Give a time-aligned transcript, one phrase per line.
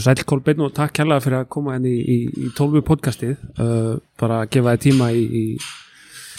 [0.00, 3.36] Sæl Kolbeinn og takk kærlega fyrir að koma henni í, í, í 12 podcastið.
[3.60, 5.44] Uh, bara að gefa þið tíma í, í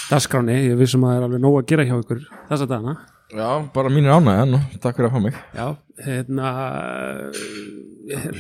[0.09, 2.95] dagskráni, ég vissum að það er alveg nóg að gera hjá ykkur þessa dagana.
[3.31, 5.37] Já, bara mínir ánægja nú, takk fyrir að fá mig.
[5.55, 5.67] Já,
[6.03, 6.49] hérna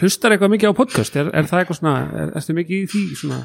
[0.01, 1.15] hlustar eitthvað mikið á podcast?
[1.15, 3.39] Er, er það eitthvað svona, er, erstu mikið í því svona?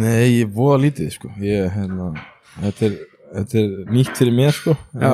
[0.00, 1.30] Nei, ég voða lítið sko.
[1.44, 2.10] Ég, hérna,
[2.56, 2.96] þetta er,
[3.36, 4.74] þetta er nýtt fyrir mér sko.
[4.98, 5.12] Já.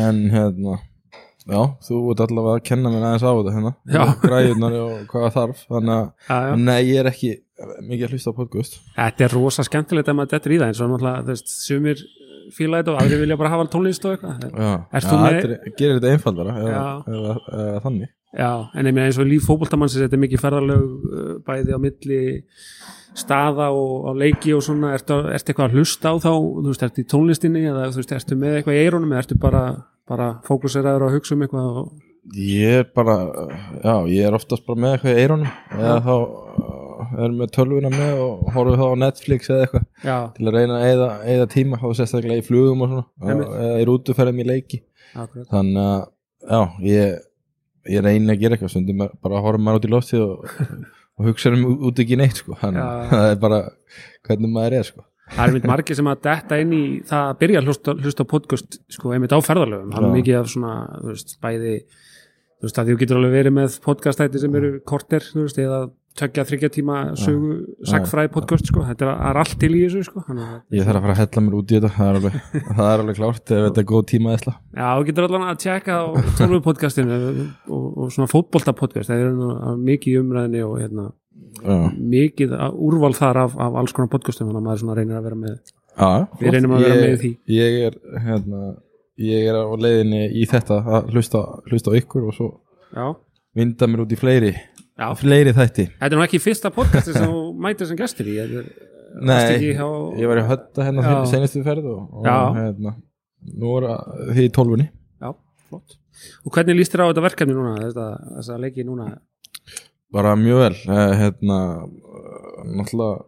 [0.00, 0.80] En hérna
[1.48, 3.72] Já, þú ert allavega að kenna mér aðeins á þetta hérna.
[3.88, 4.02] Já.
[4.20, 5.94] Græjurnar og hvað þarf Þannig
[6.36, 7.30] að, nei, ég er ekki
[7.88, 8.80] mikið að hlusta á podcast.
[8.96, 12.04] Þetta er rosa skemmtilegt ef maður dettur í það eins og náttúrulega, þú veist, sumir
[12.54, 14.46] fíla þetta og aðri vilja bara hafa tónlist og eitthvað.
[14.50, 18.14] Já, þetta er, gerir þetta einfaldara eða, eða, eða þannig.
[18.30, 21.78] Já, en ég meina eins og líf fótboltamannsins þetta er mikið ferðarlög uh, bæði á
[21.82, 22.20] milli
[23.18, 26.84] staða og á leiki og svona, ertu, ertu eitthvað að hlusta á þá, þú veist,
[26.86, 29.62] ertu í tónlistinni eða þú veist, ertu með eitthvað í eyrunum eða ertu bara,
[30.10, 31.90] bara fókuseraður að hugsa um eitthvað og,
[32.36, 33.14] Ég er bara,
[33.80, 35.52] já, ég er oftast bara með eitthvað í eyrunum.
[35.72, 36.10] Eða þá
[36.60, 40.56] uh, er með tölvuna með og horfum þá á Netflix eða eitthvað já, til að
[40.58, 43.48] reyna að eyða tíma þá sérstaklega í flugum og svona Einmitt.
[43.48, 44.82] og- eða í rútuferðum í leiki.
[45.16, 45.48] Akkurat.
[45.50, 46.04] Þannig að,
[46.52, 47.18] já, ég
[47.96, 48.74] ég reyni að gera eitthvað.
[48.76, 50.44] Stundum er- bara horfum maður út í loftið og,
[51.16, 52.58] og hugsa um út ekki neitt sko.
[52.60, 53.62] Þannig að það er bara
[54.28, 57.38] hvernig maður er sko Það er mynd margir sem að detta inn í það að
[57.44, 60.74] byrja að hlusta, hlusta podcast sko, einmitt á ferðarlögum, það er mikið af svona,
[61.06, 61.76] veist, bæði
[62.60, 65.80] þú veist, að þú getur alveg verið með podcastæti sem eru korter, þú veist, eða
[66.18, 67.54] tökja þryggja tíma sögu,
[67.86, 70.24] sagfræði podcast, sko, þetta er, allt til í þessu, sko,
[70.74, 71.92] ég þarf að fara að hella mér út í þetta.
[71.94, 72.38] Það er alveg,
[72.80, 75.60] það er alveg klárt ef þetta er góð tíma eðsla Já, þú getur allan að
[75.64, 76.04] tjekka á
[76.40, 77.20] tólfu podcastinu
[77.70, 81.06] og, og svona fótbolta podcast það er mikið umræðinni og hérna,
[81.64, 81.76] já,
[82.14, 85.26] mikið að- úrval þar af, af alls konar podcastum þannig að maður svona reynir að
[85.28, 86.10] vera með já,
[86.40, 87.32] Við reynum að vera Ég- með í því.
[87.56, 88.60] ég er hérna
[89.20, 92.48] ég er á leiðinni í þetta að hlusta, hlusta á ykkur og svo
[92.94, 93.06] Já,
[93.54, 95.06] vinda mér út í fleiri já.
[95.16, 95.84] fleiri þætti.
[96.00, 98.70] Þetta er nú ekki fyrsta podcasti sem þú mætir sem gestur í er-
[99.10, 99.86] Nei, hjá...
[100.22, 102.26] ég var í hötta hérna senastu ferð og, og
[102.56, 102.92] hérna
[103.58, 103.86] nú er
[104.36, 104.84] þið í tólfunni.
[105.20, 105.32] Já,
[105.68, 105.96] flott.
[106.46, 108.04] Og hvernig líst þér á þetta verkefni núna, þetta,
[108.36, 109.08] þessa leiki núna
[110.12, 110.76] bara mjög vel.
[110.94, 113.26] Eh, hérna eh, náttúrulega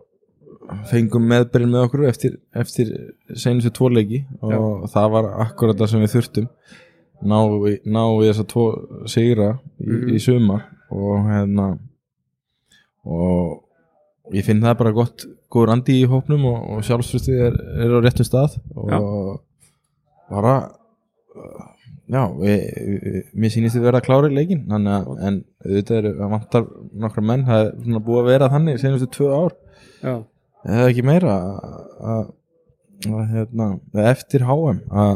[0.89, 2.91] fengum meðbyrjun með okkur eftir, eftir
[3.37, 6.47] senustu tvo leiki og það var akkurat það sem við þurftum.
[7.23, 7.39] Ná,
[7.87, 8.65] ná við þessa tvo
[9.11, 9.49] sigra
[9.79, 10.09] í, Mhm.
[10.17, 11.67] í sumar og hérna
[13.05, 13.63] og
[14.35, 17.99] ég finn það bara gott góður andi í hópnum og, og sjálfstrustið er, er á
[18.03, 19.41] réttum stað og
[20.31, 20.55] bara
[21.37, 21.67] uh,
[22.13, 22.23] já,
[23.33, 26.67] mér sýnist þið klára í leikin þannig að, en auðvitað er að vantar
[27.05, 29.57] nokkra menn, það er svona búið að vera þannig senustu tvö ár,
[30.03, 30.15] Já,
[30.67, 31.37] eða ekki meira
[32.13, 32.25] að,
[33.33, 33.69] hérna,
[34.13, 35.13] eftir HM að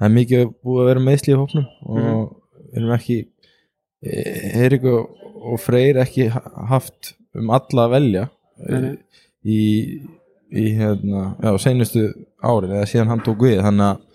[0.00, 2.22] það er mikið búið að vera meðsli í hópnum og
[2.70, 3.18] við erum ekki
[4.00, 5.10] Eirik og,
[5.52, 8.22] og Freyr ekki ha- haft um alla að velja
[8.60, 8.94] Nei,
[9.44, 9.58] í,
[10.52, 12.06] í hérna, já, seinustu
[12.44, 14.06] árin eða síðan hann tók við þannig að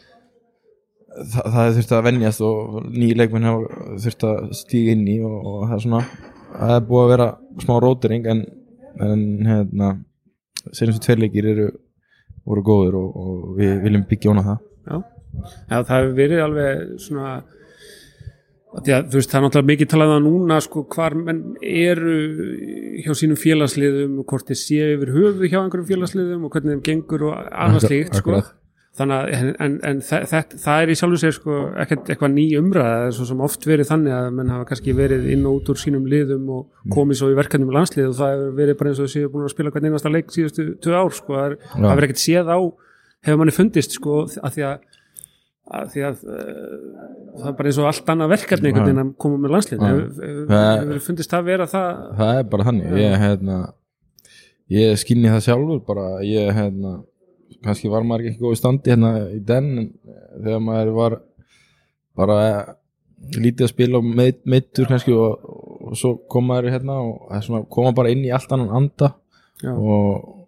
[1.15, 5.75] það, það þurfti að venjast og hafa þurfti að stíga inn í og, og það
[5.77, 6.03] er svona
[6.55, 7.29] það er búið að vera
[7.63, 8.45] smá rótering en,
[9.05, 9.89] en hérna
[10.71, 11.67] seinustu tveirleikir eru
[12.45, 14.63] voru góður og, og við viljum byggja óna það.
[14.85, 14.95] Já.
[15.35, 17.51] Já, það hefur verið alveg svona að
[18.75, 22.15] þú veist, það er náttúrulega mikið talað um núna sko hvar menn eru
[23.05, 26.85] hjá sínum félagsliðum og hvort þeir séu yfir höfu hjá einhverjum félagsliðum og hvernig þeim
[26.89, 28.41] gengur og annað slíkt sko.
[28.95, 32.45] Þannig að en, en, það, það, það er í sjálfu sér sko ekkert eitthvað ný
[32.61, 33.11] umræða.
[33.17, 36.05] Svo sem oft verið þannig að menn hafa kannski verið inn og út úr sínum
[36.07, 36.91] liðum og Mm.
[36.93, 39.45] komið svo í verkefnum í landslið og það hefur verið bara eins og séu búin
[39.47, 41.33] að spila hvern einasta leik síðustu tvö ár sko.
[41.33, 42.59] Það hefur ekkert séð á
[43.25, 44.91] hefur manni fundist sko að því að
[45.65, 46.73] að því að uh,
[47.41, 49.87] það er bara eins og allt annað verkefni einhvern veginn að koma með landslið Já.
[49.87, 52.03] hefur, Það- hefur fundist það vera það?
[52.19, 52.91] Það er bara þannig.
[53.01, 53.55] Ég, hérna,
[54.75, 56.05] ég skinni það sjálfur bara.
[56.21, 56.91] Ég hérna,
[57.63, 59.91] kannski var maður ekki góð í standi hérna í den en
[60.43, 61.17] þegar maður var
[62.15, 62.39] bara
[63.35, 65.45] lítið að spila og meit, meittur kannski og,
[65.89, 69.13] og svo kom maður hérna og svona, koma bara inn í allt annan anda
[69.63, 70.45] já, og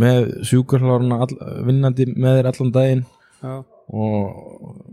[0.00, 1.36] með sjúkarhláruna all,
[1.66, 3.04] vinnandi með þér allan daginn
[3.46, 4.84] og,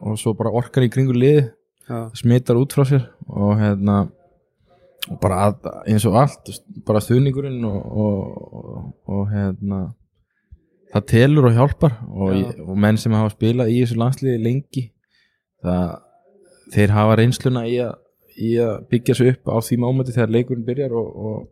[0.00, 1.42] og svo bara orkan í kringu lið
[1.88, 4.02] já, smitar út frá sér og hérna
[5.10, 6.52] og bara að, eins og allt
[6.86, 9.88] bara og, og, og hérna
[10.90, 14.84] það telur og hjálpar og, ég, og menn sem hafa spilað í þessu landsliði lengi
[15.64, 15.96] það,
[16.74, 17.96] þeir hafa reynsluna í að,
[18.40, 21.44] í að byggja sig upp á því mámati þegar leikurinn byrjar og, og,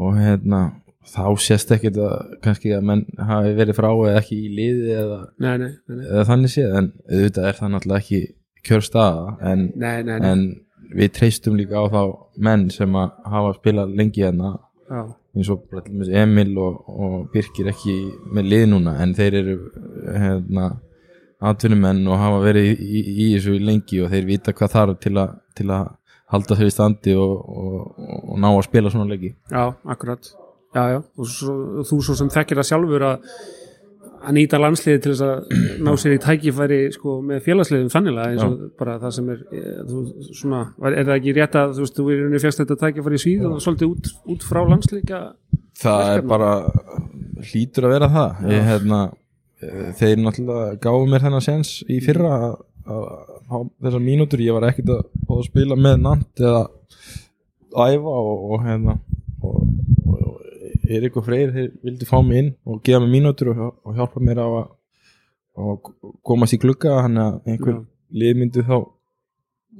[0.00, 0.62] og hérna
[1.10, 5.20] þá sést ekkert að kannski að menn hafi verið frá eða ekki í liði eða,
[5.40, 8.20] nei, nei, nei, eða þannig séð en auðvitað er það náttúrulega ekki
[8.68, 10.44] kjör staða en, en
[10.90, 12.02] við treystum líka á þá
[12.44, 14.52] menn sem að hafa spilað lengi hérna
[14.90, 15.00] já,
[15.36, 15.62] eins og
[16.22, 17.96] Emil og, og Birkir ekki
[18.34, 19.56] með lið núna en þeir eru
[20.10, 20.66] hérna,
[21.50, 25.14] atvinnumenn og hafa verið í, í, í þessu lengi og þeir vita hvað þarf til,
[25.22, 25.94] a, til að
[26.34, 27.78] halda þeir í standi og, og,
[28.20, 29.32] og ná að spila svona leiki.
[29.50, 30.32] Já, akkurat.
[30.70, 31.54] Já, já, og svo,
[31.86, 33.30] þú svo sem þekkir það sjálfur að
[34.20, 35.54] að nýta landsliði til þess að
[35.86, 39.82] ná sér í tækifæri sko, með félagsliðum þannilega eins og bara það sem er eh,
[39.90, 40.02] þú,
[40.40, 43.46] svona, er það ekki rétt að þú veist, þú er fjast þetta tækifæri í síð
[43.50, 45.22] og svolítið út, út frá landsleika
[45.80, 46.32] það er Verkefni.
[46.34, 46.52] bara
[47.50, 48.42] hlýtur að vera það.
[48.52, 48.98] Ég, hérna,
[49.96, 52.58] þeir náttúrulega gáðu mér þennan sens í fyrra að
[52.90, 53.08] að
[53.48, 54.42] fá þessar mínútur.
[54.44, 56.62] Ég var ekkert að, að spila með nant eða
[57.70, 58.96] æfa og, og hérna
[59.46, 59.58] og,
[60.10, 60.40] og
[60.90, 61.52] Erik og Freyr
[61.84, 65.90] vildi fá mig inn og gefa mig mínútur og, og hjálpa mér á að,
[66.26, 67.82] komast í glugga þannig að einhver Já.
[68.22, 68.76] lið myndi þá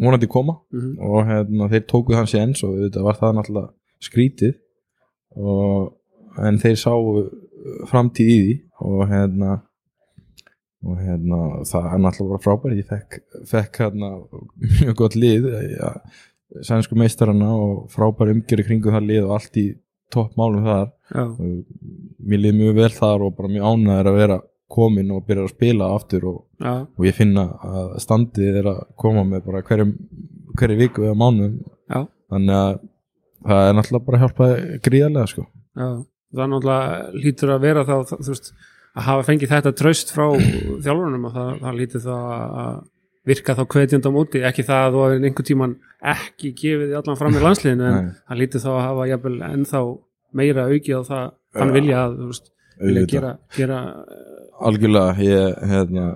[0.00, 0.58] vonandi koma.
[0.74, 4.54] Mm og hérna, þeir tóku hans séns og þetta var það náttúrulega skrítið.
[5.38, 5.90] Og,
[6.38, 7.26] en þeir sáu
[7.90, 8.56] framtíð í því
[8.86, 9.58] og hérna
[10.80, 12.78] og hérna það er náttúrulega bara frábært.
[12.78, 13.20] Ég fekk,
[13.50, 14.12] fekk hérna
[14.80, 15.94] mjög gott lið ja,
[16.66, 19.66] sænsku meistarana og frábæri umgjörði kringu það lið og allt í
[20.12, 20.88] topp málum þar
[22.20, 24.38] mér liði mjög vel þar og bara mjög ánæður að vera
[24.70, 29.24] komin og byrja að spila aftur og og ég finna að standið er að koma
[29.26, 29.94] með bara hverjum
[30.58, 31.56] hverju viku eða mánuðum.
[31.90, 32.00] Já,
[32.32, 32.72] þannig að
[33.46, 34.48] það er náttúrulega bara að hjálpa
[34.86, 35.46] gríðarlega sko.
[35.80, 35.88] Já.
[36.30, 38.52] Það er náttúrulega lítur að vera þá þú veist,
[38.94, 42.80] að hafa fengið þetta traust frá þjálfurunum og það, það lítur þá að
[43.30, 45.76] virka þá kveðjand á móti ekki það að þú hafið einhvern tíman
[46.14, 49.82] ekki gefið allan fram í landsliðinu en það lítur þá að hafa jafnvel ennþá
[50.40, 51.26] meira aukið á það
[51.58, 52.50] þann vilja að veist,
[52.80, 53.78] vilja gera, gera
[54.60, 56.08] algjörlega ég hérna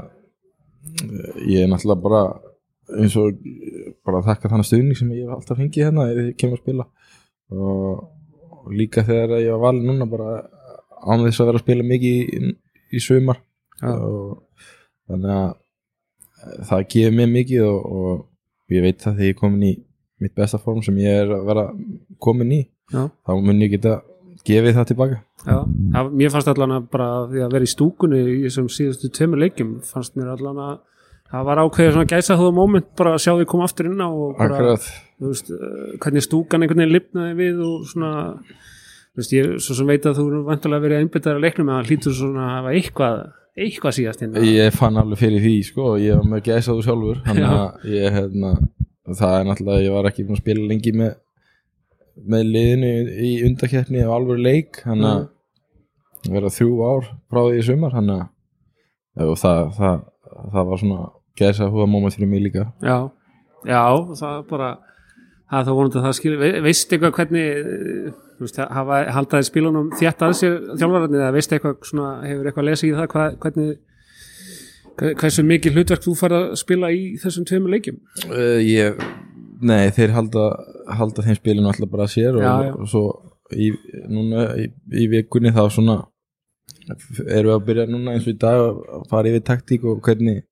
[1.49, 2.25] ég er náttúrulega bara
[2.93, 3.39] eins og
[4.05, 6.87] bara þakka þannig stuðning sem ég hef alltaf fengið hérna ef ég kemur að spila.
[7.55, 8.05] Og,
[8.65, 10.37] og líka þegar ég var valið núna bara
[11.05, 12.55] án þess að vera að spila mikið í,
[12.95, 13.41] í sumar.
[13.81, 13.91] Já.
[13.91, 14.45] og
[15.11, 15.57] þannig að eh,
[16.71, 19.75] það gefur mér mikið og, og ég veit það þegar ég er komin í
[20.25, 21.69] mitt besta form sem ég er að vera
[22.23, 24.01] komin í já, þá mun ég geta
[24.45, 25.21] gefið það tilbaka.
[25.45, 25.59] Já,
[25.95, 29.41] það, mér fannst allan að bara því að vera í stúkunni í þessum síðustu tveimur
[29.41, 30.75] leikjum fannst mér allan að
[31.35, 34.09] það var ákveðið svona gæsa þú moment bara að sjá því koma aftur inn á
[34.09, 34.89] og bara akkurat.
[35.19, 38.13] þú veist, eh, hvernig stúkan einhvern veginn lifnaði við og svona
[39.15, 41.91] þú veist, ég svo sem veit að þú vantulega verið að einbytta að leiknum það
[41.91, 43.19] hlýtur svona að hafa eitthvað
[43.57, 46.85] eitthvað síðast inn Ég fann alveg fyrir því sko og ég var með gæsa þú
[46.87, 48.55] sjálfur þannig að ég hérna
[49.15, 51.13] það er náttúrulega, ég var ekki búin að spila lengi með
[52.31, 52.91] með liðinu
[53.27, 55.23] í undakeppni af alveg leik þannig að
[56.25, 56.33] Mm.
[56.33, 58.21] vera þrjú ár frá því í sumar þannig
[59.21, 59.99] að það, það,
[60.55, 61.01] það var svona
[61.37, 62.63] gæsa húða móment fyrir mig líka.
[62.81, 62.95] Já,
[63.69, 63.83] já,
[64.17, 64.71] það er bara
[65.51, 69.91] það er þá vonandi að það skilur ve veist eitthvað hvernig veist, hafa, haldaði spilunum
[69.99, 73.75] þétt að sér þjálfararnir eða veist eitthvað svona, hefur eitthvað lesið í það hvað, hvernig
[75.01, 78.01] hve- hversu mikið hlutverk þú fara að spila í þessum tveimur leikjum
[78.31, 79.05] uh, ég,
[79.65, 80.43] Nei, þeir halda,
[80.99, 82.73] halda þeim spilinu alltaf bara að sér og, Já, já.
[82.75, 83.05] og svo
[83.55, 83.71] í,
[84.13, 86.01] núna í, í vikunni þá svona
[86.85, 90.43] erum við að byrja núna eins og í dag að fara yfir taktík og hvernig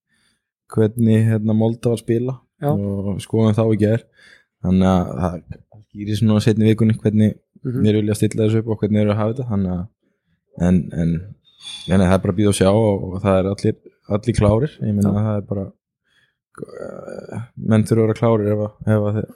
[0.72, 2.70] hvernig hérna Molda var að spila Já.
[2.72, 4.04] og skoðum þá í ger
[4.62, 5.36] þannig að það
[5.82, 7.82] skýri svona setni vikunni hvernig Mhm.
[7.84, 9.82] þeir vilja stilla þessu upp og hvernig eru að hafa þetta að
[10.60, 11.12] en, en,
[11.88, 13.76] en það er bara að býða og sjá og, og það er allir,
[14.16, 14.74] allir klárir.
[14.82, 15.12] Ég meina Já.
[15.12, 15.66] að það er bara
[16.62, 19.30] eh, menn þurfa að vera klárir ef, ef þeir,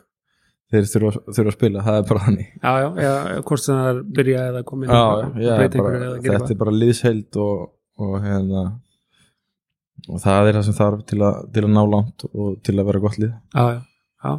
[0.74, 1.84] þeir þurfa, þurfa að spila.
[1.86, 2.50] Það er bara þannig.
[2.62, 2.74] Já,
[3.06, 3.14] já,
[3.50, 4.64] hvort sem það er byrja eða
[6.26, 7.64] gera þetta er bara liðsheld og,
[8.02, 8.66] og hérna
[10.06, 12.86] og það er það sem þarf til að, til að ná langt og til að
[12.90, 13.32] vera gott lið.
[13.56, 13.80] Já, já,
[14.26, 14.32] já,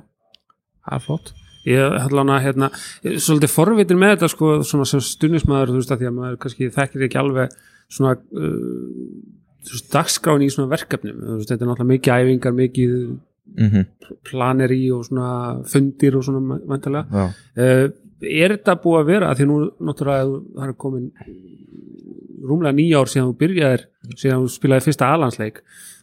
[0.85, 1.35] það er flott
[1.67, 2.69] ég hana hérna
[3.05, 6.71] ég svolítið forvitin með þetta sko sem stundismæður þú veist að því að maður kannski
[6.77, 7.57] þekkir ekki alveg
[7.87, 11.19] svona uh, dagskráin í svona verkefnum.
[11.37, 13.85] Veist, þetta er náttúrulega mikið æfingar mikið mm -hmm.
[14.29, 15.29] planeri og svona
[15.65, 17.87] fundir og svona vantilega uh,
[18.21, 20.23] er þetta búið að vera að því nú náttúrulega
[20.55, 21.11] það er komin
[22.47, 23.83] rúmlega nýja ár síðan þú byrjaðir
[24.15, 25.61] síðan þú spilaði fyrsta alansleik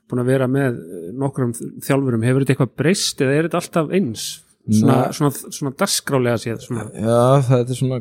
[0.09, 0.81] búin að vera með
[1.17, 1.53] nokkrum
[1.83, 2.23] þjálfurum.
[2.23, 4.25] Hefur þetta eitthvað breyst eða er þetta alltaf eins
[4.69, 5.15] svona, Nei.
[5.19, 6.89] svona, svona dagskrálega séð svona.
[6.95, 8.01] já það er svona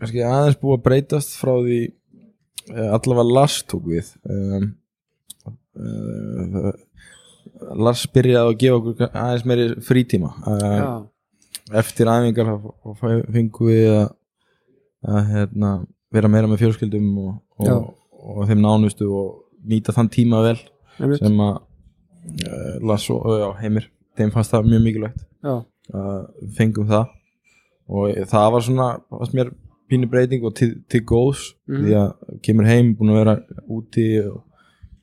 [0.00, 4.10] kannski aðeins búið að breytast frá því eh, allavega Lars tók við.
[4.28, 4.68] Um,
[5.78, 6.70] uh,
[7.78, 10.32] Lars byrjaði að gefa okkur aðeins meiri frítíma.
[10.44, 11.04] Uh,
[11.80, 14.08] eftir æfingar þá fengum við að,
[15.08, 15.74] að hérna,
[16.14, 19.30] vera meira með fjölskyldum og, og, og þeim nánustu og
[19.64, 20.58] nýta þann tíma vel
[20.98, 25.24] einmitt, sem að uh, Lars og já, heimir þeim fannst það mjög mikilvægt.
[25.44, 25.54] Já,
[26.56, 27.08] fengum það.
[27.88, 29.50] Og það var svona varst mér
[29.90, 31.84] pínu breyting og til, til góðs Mhm.
[31.84, 33.34] því að kemur heim búin að vera
[33.68, 34.42] úti og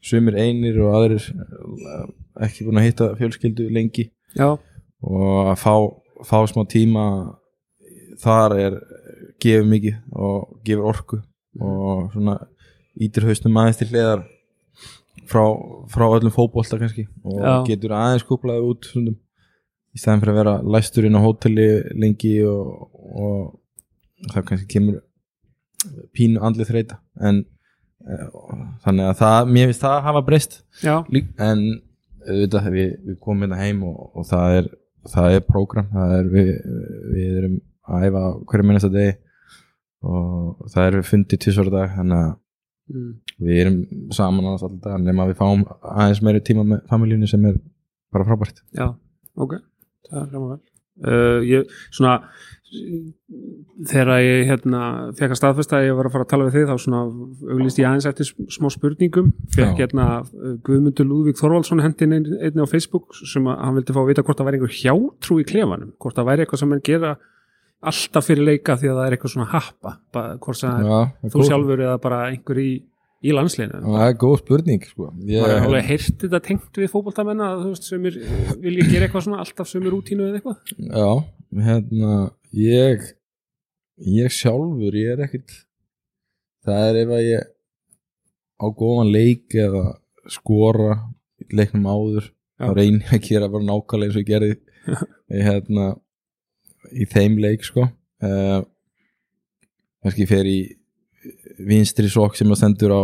[0.02, 2.08] sumir einir og aðrir uh,
[2.42, 4.10] ekki búin að hitta fjölskyldu lengi.
[4.36, 4.58] Já,
[5.04, 5.76] og að fá,
[6.26, 7.36] fá smá tíma
[8.22, 8.80] þar er
[9.42, 11.22] gefur mikið og gefur orku
[11.62, 12.40] og svona
[13.02, 14.24] ítir hausnum aðeins til hliðar
[15.30, 15.44] frá,
[15.92, 17.54] frá öllum fótbolta kannski og Já.
[17.70, 19.18] getur aðeins kúplaði út stundum,
[19.92, 21.70] í staðin fyrir að vera læstur inn á hóteli
[22.00, 25.00] lengi og, og það kannski kemur
[26.16, 27.42] pínu andlið þreita en
[28.06, 28.28] eh,
[28.86, 30.60] þannig að það, mér finnst það að hafa breyst.
[31.42, 31.66] En
[32.22, 34.70] auðvitað við, við komum hérna heim og, og það er
[35.10, 36.52] það er prógram, það er við,
[37.16, 37.58] við erum
[37.92, 39.16] að æfa hverju minnasta degi
[40.06, 42.30] og það er fundið tvisvara dag þannig að
[42.94, 43.10] mm,
[43.48, 43.82] við erum
[44.14, 47.58] saman annars alltaf nema við fáum aðeins meiri tíma með familíunni sem er
[48.14, 48.64] bara frábært.
[48.78, 48.94] Já,
[49.38, 49.58] ok
[50.10, 50.62] það er hljóma vel
[51.12, 52.16] uh, ég, svona
[53.92, 54.82] þegar ég hérna
[55.18, 57.02] fekk að staðfesta að ég var að fara að tala við þig þá svona
[57.56, 59.32] auglýst ég aðeins eftir sm- smá spurningum.
[59.56, 59.80] Fekk Já.
[59.82, 60.06] hérna
[60.68, 64.40] Guðmundur Lúðvík Þorvaldsson hendin einni á Facebook sem að hann vildi fá að vita hvort
[64.40, 65.92] það væri einhver hjátrú í klefanum.
[66.00, 67.12] Hvort það væri eitthvað sem hann gera
[67.92, 69.94] alltaf fyrir leika því að það er eitthvað svona happa
[70.46, 70.92] hvort það
[71.26, 72.70] er þú sjálfur eða bara einhver í,
[73.22, 75.10] í landsliðinu það er góð spurning sko.
[75.30, 78.20] ég, maður er alveg heyrt þetta tengt við fótboltamenn að þú veist sömur
[78.64, 81.10] vilja gera eitthvað svona alltaf sömur rútínu eða eitthvað já,
[81.70, 82.16] hérna
[82.58, 83.10] ég
[84.02, 85.58] ég sjálfur, ég er ekkit
[86.66, 87.50] það er ef að ég
[88.62, 89.86] á góðan leik eða
[90.30, 90.98] skora
[91.52, 92.68] leiknum áður Já.
[92.68, 94.52] þá reynir ég að gera bara nákvæmlega eins og ég gerði
[95.38, 95.88] í, hérna,
[96.94, 98.62] í þeim leik sko uh,
[100.02, 100.60] kannski fer í
[101.68, 103.02] vinstri sokk sem að stendur á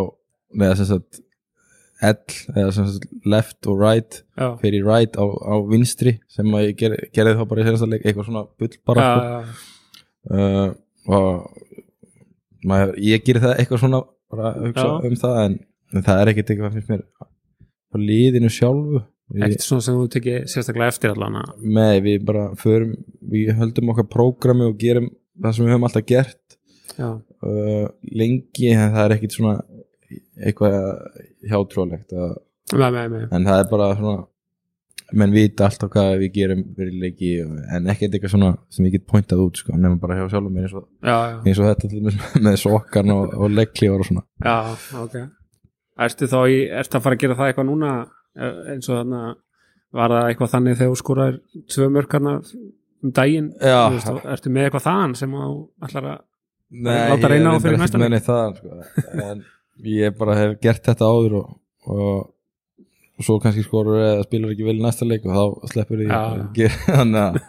[0.58, 1.24] eða sem sagt
[1.98, 2.14] L
[2.54, 6.76] eða sem sagt left og right já, í right á, á vinstri sem að ég
[6.78, 9.56] ger, gerði þá bara í senasta leik eitthvað svona bull bara sko.
[10.38, 10.68] uh,
[11.08, 11.66] og
[12.68, 15.10] maður, ég gerir það eitthvað svona bara að hugsa Já.
[15.10, 15.58] um það en,
[15.94, 19.02] en það er ekkert eitthvað finnst mér á liðinu sjálfu
[19.38, 22.94] ekkert svona sem þú tekið sérstaklega eftir allan með við bara förum
[23.34, 25.10] við höldum okkar prógrami og gerum
[25.42, 26.57] það sem við höfum alltaf gert
[27.02, 29.58] uh, lengi en það er ekkert svona
[30.38, 30.78] eitthvað
[31.48, 32.34] hjátrúlegt að,
[32.74, 33.30] með, með, með.
[33.36, 34.26] en það er bara svona
[35.16, 39.08] menn vita alltaf hvað við gerum fyrir leiki en ekkert eitthvað svona sem ég get
[39.08, 41.92] pointað út sko, nefnum bara hjá sjálfum mér eins og, já, já, eins og þetta
[41.94, 44.26] dæmis með sokkan og, og legglífar og svona.
[44.44, 44.58] Já,
[45.04, 45.18] ok.
[46.08, 49.38] Ertu þá í, ertu að fara að gera það eitthvað núna eh, eins og þannig
[49.98, 51.38] var það eitthvað þannig þegar þú skorar
[51.74, 53.52] tvö mörkarna um daginn?
[53.64, 55.54] Ertu með eitthvað þaðan sem þú
[55.88, 56.26] ætlar að
[56.72, 58.82] Láta reyna á ég fyrir næsta neitt það sko.
[59.24, 59.44] en
[59.88, 61.52] ég bara hef gert þetta áður og,
[61.88, 62.26] og,
[63.18, 66.42] og svo kannski skorur eða spilar ekki vel í næsta leik og þá sleppur að
[66.58, 67.40] gera- þannig að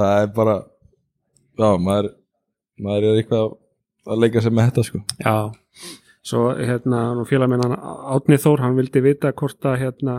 [0.00, 2.08] það er bara já, maður,
[2.80, 3.52] maður er eitthvað
[4.14, 5.02] að leika sér með þetta sko.
[5.24, 5.36] Já,
[6.24, 7.76] svo hérna nú félag minn hann
[8.16, 10.16] Átni Þór hann vildi vita hvort að hérna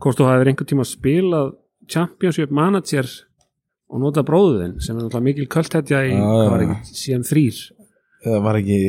[0.00, 1.50] hvort þú hafðir einhvern tíma spilað
[1.90, 3.08] Championship Manager
[3.90, 7.60] og nota bróðuðinn sem er náttúrulega mikil kvöldhetja í hvað var ekki síðan þrýr
[8.24, 8.80] það var ekki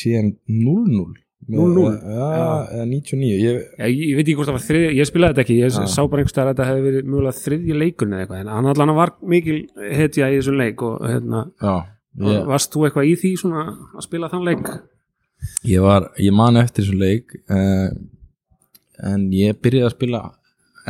[0.00, 1.10] síðan 0-0
[1.50, 1.84] Með- 0-0?
[2.04, 2.48] já, Já.
[2.76, 5.56] eða 99 ég, Já, ég, veit ekki hvort það var þriðja, ég spilaði þetta ekki
[5.56, 5.86] ég Já.
[5.90, 8.92] sá bara einhverstað að þetta hefði verið mjögulega þriðji leikurinn eða eitthvað, en hann allan
[8.98, 9.56] var mikil
[9.96, 11.40] hetja í þessum leik og hérna
[12.20, 13.64] ég, varst þú eitthvað í því svona
[13.96, 14.70] að spila þann leik?
[15.72, 17.88] ég var ég man eftir þessu leik uh,
[19.10, 20.22] en ég byrjaði að spila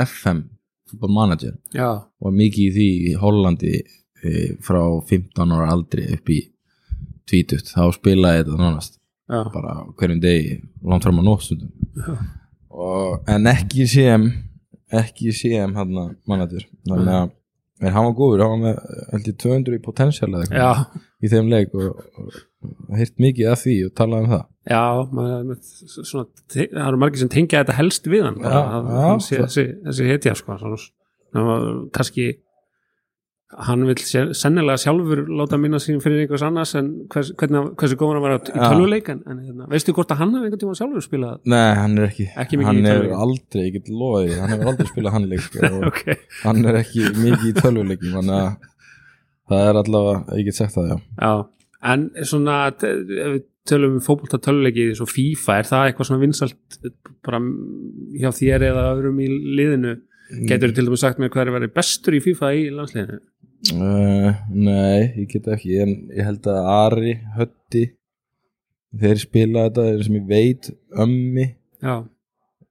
[0.04, 0.42] FM
[0.90, 1.56] Football Manager.
[1.76, 6.42] Já, og mikið í því í Hollandi e, frá 15 ára aldri upp í
[7.30, 8.96] 20, þá spilaði þetta nánast
[9.30, 11.72] já, bara hverjum degi langt fram á nóttstundum.
[13.30, 14.30] En ekki CM
[14.90, 15.94] ekki CM hann
[16.28, 16.66] manager.
[16.88, 17.36] Þannig að
[17.80, 19.82] en hann var góður, hann var með held ég 200 í
[20.52, 20.70] já,
[21.24, 22.40] í þeim leik og, og,
[22.98, 24.44] hýrt mikið af því og talaði um það.
[24.70, 24.82] Já
[25.16, 25.56] maður,
[25.88, 29.40] svona, það eru margir sem tengja þetta helst við hann bara, Já, að já, sé,
[29.40, 30.78] þessi, þessi hetja sko, svona,
[31.32, 31.58] svona,
[31.96, 32.26] kannski
[33.66, 38.20] hann vil sennilega sjálfur láta minna sín fyrir einhvers annars en hvers, hvernig, hversu góður
[38.20, 41.40] hann var í tölvuleik en, hérna, veistu hvort að hann hefði einhvern tíma sjálfur spilað?
[41.50, 45.16] Nei, hann er ekki, Ekki hann er aldrei, ég get loðið hann hefur aldrei spilað
[45.16, 46.04] hann leik sko, og ok,
[46.44, 48.68] hann er ekki mikið í tölvuleikum þannig að
[49.50, 51.00] það er allavega, ég get sagt það já.
[51.24, 51.32] Já
[51.82, 56.22] en svona, ef við tölum um fótbolta tölvuleiki eins og FIFA, er það eitthvað svona
[56.24, 56.78] vinsalt
[57.26, 57.40] bara
[58.20, 59.96] hjá þér eða öðrum í liðinu?
[60.46, 63.18] Getur til dæmis sagt mér hvað er verið bestur í FIFA í landsliðinu?
[63.74, 65.74] Uh, nei, ég get ekki.
[65.82, 67.82] En ég held að Ari, Hötti
[69.00, 70.70] þeir spila þetta þeir sem ég veit,
[71.04, 71.46] ömmi
[71.82, 71.96] já,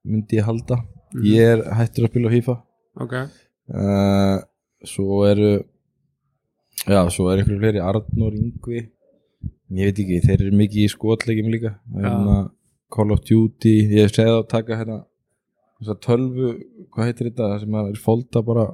[0.07, 0.79] myndi ég halda.
[1.13, 1.25] Mhm.
[1.25, 2.55] ég er hættur að spila FIFA.
[3.05, 3.13] Ok.
[3.69, 4.37] Uh,
[4.87, 5.51] svo eru
[6.87, 8.85] Já, svo er einhverju fleiri Arnur Ingvi
[9.69, 12.37] Ég veit ekki, þeir eru mikið í skotleikjum líka hérna,
[12.89, 15.03] Call of Duty Ég hef segið að taka hérna
[16.03, 16.53] tölvu,
[16.91, 18.65] hvað heitir þetta sem að er folda bara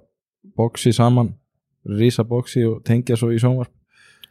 [0.56, 1.34] boxi saman
[1.86, 3.72] rísa boxi og tengja svo í sjónvarp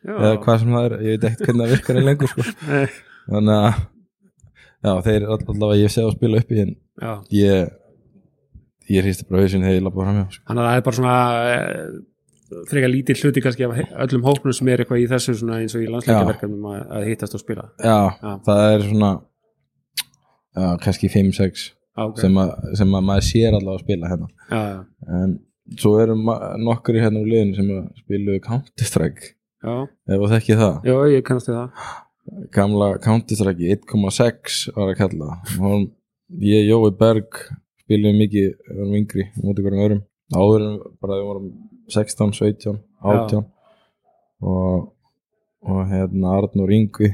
[0.03, 2.47] já, eða hvað sem það er, ég veit ekkert hvernig það virkar í lengur sko.
[3.31, 3.79] Þannig að
[4.85, 7.13] já, þeir er allavega ég sé að spila upp í en já.
[7.39, 7.73] ég
[8.95, 10.45] ég hristi bara hausinn þegar ég lappa fram hjá sko.
[10.51, 11.17] þannig að það er bara svona
[11.55, 11.95] eh,
[12.71, 15.89] frekar lítið hluti kannski af öllum hópnum sem er eitthvað í þessu eins og í
[15.93, 17.65] landsleikjaverkefnum að, að hittast og spila.
[17.81, 18.33] Já, Já.
[18.49, 19.11] það er svona
[20.55, 22.21] já, kannski 5-6 Já, ok.
[22.21, 22.39] sem,
[22.81, 24.31] sem að maður sér allavega að spila hérna.
[24.51, 24.63] Já,
[25.23, 25.35] en
[25.81, 26.17] svo eru
[26.99, 29.35] í hérna úr liðinu sem spilu Counter-Strike.
[29.65, 30.89] Ef þú þekkið það.
[30.91, 31.93] Já, ég kannast við það.
[32.57, 35.39] Gamla Counter-Strike 1.6 var að kalla.
[35.55, 35.87] Það og
[36.45, 37.41] ég, Jói Berg
[37.85, 40.03] spilum mikið, við vorum yngri móti hverjum öðrum,
[40.35, 41.49] áður en bara við vorum
[41.93, 43.45] 16, 17, 18
[44.45, 44.91] og
[45.65, 47.09] og hérna Arnur Yngvi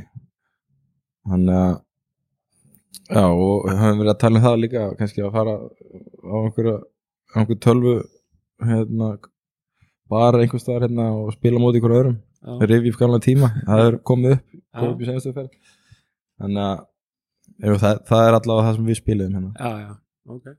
[1.31, 1.77] hann að
[3.11, 6.75] já og við höfum verið að tala um það líka kannski að fara á einhverja
[7.31, 7.95] á einhver tölvu
[8.71, 9.11] hérna
[10.11, 12.17] bara einhver staðar hérna og spila móti hverju öðrum.
[12.41, 15.77] Já, rifið gamla tíma, það er komið upp komið upp í senstu ferð.
[16.41, 19.53] Þannig að það, það er allavega það sem við spilum hérna.
[19.61, 19.93] Já, já,
[20.35, 20.51] ok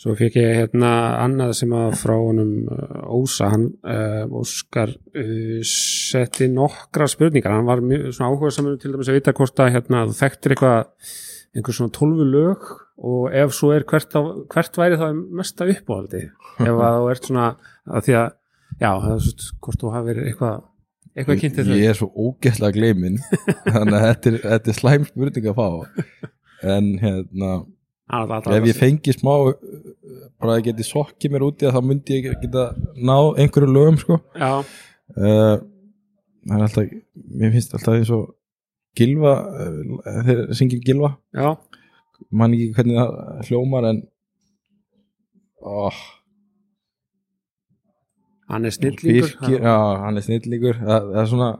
[0.00, 5.58] Svo fekk ég hérna annað sem að frá honum uh, Ósa, hann uh, Óskar uh,
[5.68, 9.74] setti nokkra spurningar, hann var mjög svona áhuga saman til dæmis að vita hvort að
[9.74, 11.10] hérna þú þekktir eitthvað,
[11.52, 12.70] einhver svona tólfu lög
[13.10, 14.20] og ef svo er hvert, á,
[14.54, 16.22] hvert væri það mesta uppáhaldi?
[16.70, 17.48] Ef að þú ert svona
[17.84, 18.32] að því að,
[18.80, 20.62] já, það er svona hvort þú hafi verið eitthvað
[21.10, 23.20] eitthvað kynntið þau ég er svo ógæslega gleimin
[23.74, 25.68] þannig að þetta er, þetta er slæm spurning að fá.
[26.70, 27.52] En hérna
[28.58, 29.54] ef ég fengi smá uh,
[30.40, 34.20] bara að geti sokkið mér úti þá myndi ég geta ná einhverju lögum sko.
[35.16, 35.56] Uh,
[36.46, 36.94] það er alltaf
[37.40, 38.30] mér finnst alltaf eins og
[38.98, 41.52] Gilva uh, þeir syngja Gilva já,
[42.30, 44.00] man ekki hvernig það hljómar en
[45.60, 46.00] oh,
[48.50, 51.50] hann er snillíkur já, hann er snillíkur það, það er svona,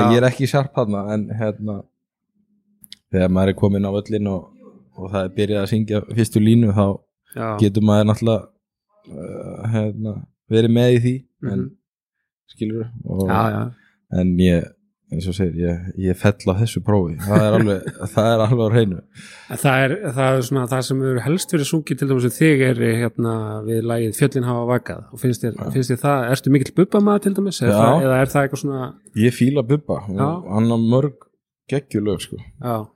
[0.00, 1.80] ég er ekki sjarp hann en hérna
[3.10, 4.48] þegar maður er komin á öllin og,
[5.00, 6.84] og það er byrjað að syngja fyrstu línu þá
[7.36, 8.42] já, getur maður náttúrulega
[9.10, 10.16] uh, hérna,
[10.50, 11.14] verið með í því
[11.50, 11.70] en Mhm.
[12.50, 13.70] skilur og, já,
[14.20, 14.64] en ég
[15.10, 17.16] eins og segir, ég, ég fell á þessu prófi.
[17.18, 18.98] Það er alveg, það er alveg á hreinu.
[19.50, 22.36] En Það er, það er svona það sem eru helst verið sungið til dæmis að
[22.36, 23.32] þig er hérna
[23.66, 25.00] við lagið Fjöllin hafa vakað.
[25.10, 27.58] Og finnst þér, finnst þér það, ertu mikill bubbamaður til dæmis?
[27.66, 28.92] Eða, eða er það eitthvað svona
[29.24, 31.26] ég fíla Bubba, hann á mörg
[31.74, 32.38] geggjulög sko.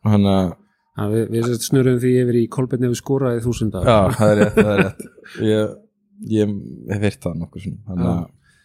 [0.07, 0.53] Hann að
[0.95, 4.55] já við, við snurðum því yfir í kolbeinni við skóraði þúsunda Já, það er rétt,
[4.61, 5.05] það er rétt.
[5.49, 5.75] Ég,
[6.35, 6.55] ég
[6.95, 8.25] hef veirt það nokkuð svona Þannig að,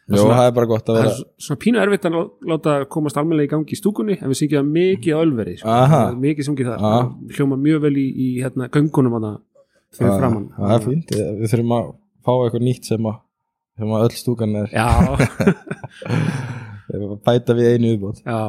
[0.10, 2.30] Það jó, það er bara gott að það vera er svona pínu erfitt að lá-
[2.50, 5.76] láta komast almennilega í gangi í stúkunni en við syngjum það mikið á ölveri sko.
[5.92, 7.02] Það mikið sungið þar, Aha.
[7.30, 9.32] Það hljóma mjög vel í, í hérna, göngunum hana
[9.94, 11.92] fyrir Það- framann Það er fínt, Ég- við þurfum að
[12.26, 13.20] fá eitthvað nýtt sem að
[13.80, 14.74] sem að öll stúkan er.
[14.74, 14.88] Já,
[17.30, 18.40] bæta við einu uppbót Já,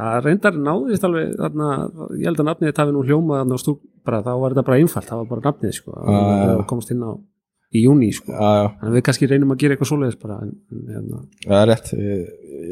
[0.00, 1.72] það reyndar náðist alveg þarna,
[2.16, 4.66] ég held að nafnið þetta hafi nú hljómað þarna á stúk, bara, þá var þetta
[4.68, 6.46] bara einfalt það var bara nafnið, sko, já, já.
[6.52, 7.12] það komast inn á
[7.72, 10.88] í júni, sko, þannig að við kannski reynum að gera eitthvað svoleiðis bara, en, en
[10.92, 11.92] hérna, það er rétt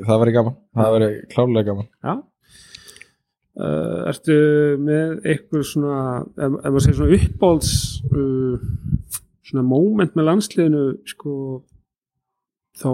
[0.07, 1.89] Það væri gaman, það væri klárlega gaman.
[2.05, 2.13] Já.
[3.61, 4.37] Uh, Ertu
[4.81, 5.97] með eitthvað svona,
[6.39, 7.73] ef, maður segir svona uppbólds
[8.15, 8.69] uh,
[9.51, 11.35] svona moment með landsliðinu, sko
[12.81, 12.89] þá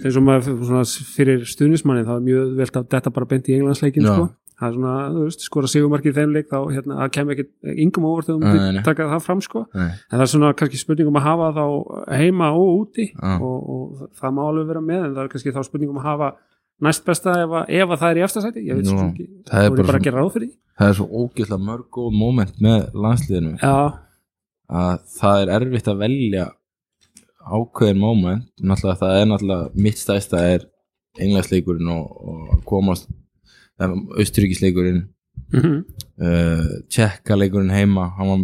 [0.00, 4.06] eins og maður fyrir stuðnismanni þá er mjög velt að þetta bara beint í englandsleikin
[4.06, 4.28] sko.
[4.62, 8.28] það er svona, þú veist, skora sigumarkið þeim leik þá hérna, kemur ekki yngum óvart
[8.28, 8.84] þegar myndir nei.
[8.86, 9.64] taka það fram sko.
[9.74, 9.90] Nei.
[9.90, 11.64] en það er svona kannski spurningum að hafa þá
[12.20, 13.34] heima og úti Já.
[13.34, 16.32] og, og það má alveg vera með en það er kannski þá spurningum að hafa
[16.82, 19.28] næst besta ef, að, ef að það er í efstasæti ég veit Nú, svo ekki,
[19.50, 22.62] það voru bara bara að gera ráð fyrir Það er svo ógeðslega mörg góð moment
[22.64, 23.52] með landsliðinu
[24.72, 26.46] að það er erfitt að velja
[27.42, 28.46] ákveðin moment.
[28.60, 30.68] Náttúrulega það er náttúrulega mitt stæsta er
[31.20, 33.10] englandsleikurinn og, og komast
[33.82, 35.02] austuríkisleikurinn
[35.52, 35.82] mm
[36.22, 38.42] uh, tjekkaleikurinn heima hann var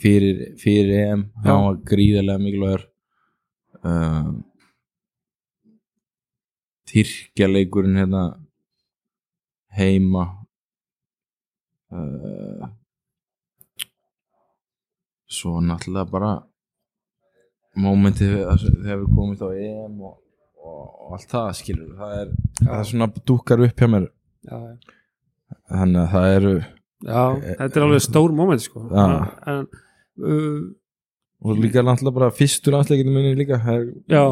[0.00, 1.50] fyrir, fyrir EM Já.
[1.50, 2.86] hann var gríðarlega mikilvægur.
[3.84, 4.32] Uh,
[6.88, 8.24] Tyrkjaleikurinn hérna
[9.76, 10.24] heima.
[11.92, 12.68] Uh,
[15.28, 16.32] svo náttúrulega bara
[17.80, 20.14] mómentið þegar við komum á EM og,
[20.60, 24.06] og, og allt það skilur það er, það er svona dúkar upp hjá mér
[24.44, 24.58] já,
[25.72, 28.84] þannig að það eru já, þetta er alveg stór moment sko.
[28.90, 29.06] Já.
[29.50, 29.66] en
[30.22, 30.64] uh,
[31.44, 34.22] og líka náttúrulega bara fyrstu landsleikinu minni líka það er, já,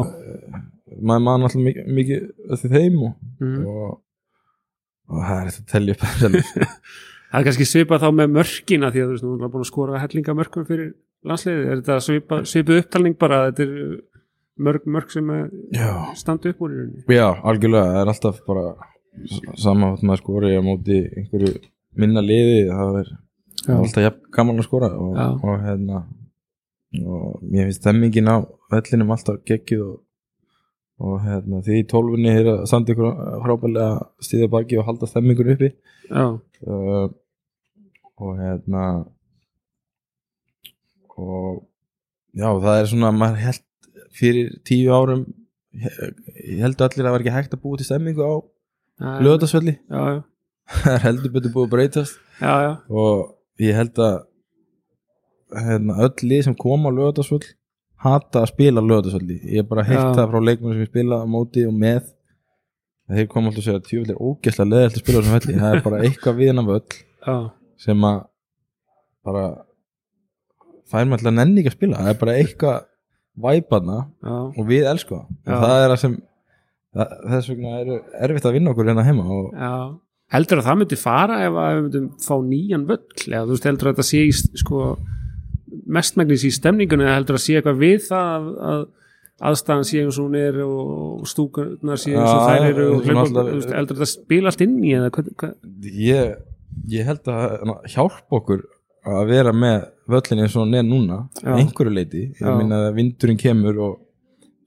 [0.99, 3.59] maður maður náttúrulega mikið, mikið eftir þeim og, mm.
[3.69, 3.99] og,
[5.13, 6.07] það er þetta að telja upp
[6.47, 6.69] sko.
[7.33, 9.69] það er kannski svipað þá með mörkina því að þú veist, nú er búin að
[9.71, 10.93] skora hellinga mörkum fyrir
[11.25, 14.01] landsliðið, er þetta svipað, svipað upptalning bara, þetta er
[14.63, 15.29] mörg mörg sem
[15.73, 17.05] já, standa upp úr í rauninni?
[17.09, 18.65] Já, algjörlega það er alltaf bara
[19.57, 21.53] saman að maður skori á móti einhverju
[21.97, 23.11] minna liði það er,
[23.65, 25.27] er alltaf jafn gaman að skora og, Já.
[25.33, 26.03] og hérna
[27.01, 29.99] og mér finnst stemmingin á vellinum alltaf geggjuð og,
[31.01, 35.49] og hérna því í tólfunni er að standa ykkur frábælega stíða baki og halda stemmingur
[35.55, 35.71] uppi.
[36.09, 36.25] Já,
[36.69, 37.07] uh,
[38.21, 38.83] og hérna
[41.17, 41.63] og
[42.33, 43.63] já það er svona maður held
[44.13, 45.25] fyrir tíu árum
[45.73, 48.33] ég held allir að það var ekki hægt að búa til stemmingu á
[49.25, 52.19] löðarsvelli það er heldur betur búið að breytast.
[52.39, 54.15] Já, já, og ég held að
[55.53, 57.43] hérna, öll lið sem koma á lögadagsvöll
[58.03, 61.25] hata að spila lögadagsvöldi ég er bara heilt það frá leikmennu sem ég spila á
[61.29, 62.07] móti og með.
[63.13, 65.57] Þeir koma alltaf að segja að tjóðlega ógeðslega leðilt að spila á þessum velli.
[65.59, 66.95] Það er bara eitthvað við hennar völl
[67.27, 67.35] já,
[67.81, 68.23] sem að
[69.23, 69.45] bara
[70.89, 72.01] fær maður alltaf nenni ekki að spila.
[72.03, 72.87] Það er bara eitthvað
[73.43, 75.27] væpaðna og við elsku það.
[75.47, 76.17] Og það er að sem
[76.93, 77.93] það, þess vegna er
[78.27, 79.53] erfitt að vinna okkur hérna heima og
[80.33, 83.05] heldur að það myndi fara ef að við myndum fá nýjan völl?
[83.27, 84.81] Eða þú veist heldur að þetta sé í, sko,
[85.97, 87.07] mestmægnis í stemningunni?
[87.07, 88.85] Eða heldur að sé eitthvað við það að, að
[89.49, 93.93] aðstæðan sé eins og hún er og stúkunar sé eins og þær eru heldur að
[93.93, 95.55] þetta spila allt inn í eða hvað, hvað,
[95.97, 96.35] ég,
[96.93, 98.63] ég held að hjálpa okkur
[99.13, 101.53] að vera með völlin eins og er núna Já.
[101.57, 102.55] einhverju leiti, ég Já.
[102.57, 103.99] minna að vindurinn kemur og